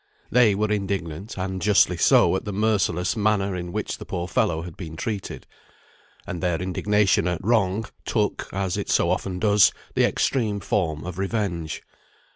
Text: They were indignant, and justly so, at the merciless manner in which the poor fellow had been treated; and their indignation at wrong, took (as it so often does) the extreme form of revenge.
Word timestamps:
They 0.31 0.55
were 0.55 0.71
indignant, 0.71 1.37
and 1.37 1.61
justly 1.61 1.95
so, 1.95 2.35
at 2.35 2.43
the 2.43 2.51
merciless 2.51 3.15
manner 3.15 3.55
in 3.55 3.71
which 3.71 3.99
the 3.99 4.03
poor 4.05 4.27
fellow 4.27 4.63
had 4.63 4.75
been 4.75 4.95
treated; 4.95 5.45
and 6.25 6.41
their 6.41 6.59
indignation 6.59 7.27
at 7.27 7.45
wrong, 7.45 7.85
took 8.03 8.49
(as 8.51 8.77
it 8.77 8.89
so 8.89 9.11
often 9.11 9.37
does) 9.37 9.71
the 9.93 10.05
extreme 10.07 10.59
form 10.59 11.03
of 11.05 11.19
revenge. 11.19 11.83